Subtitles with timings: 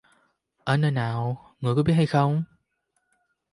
[0.63, 2.43] Ở nơi nào, người có biết hay không?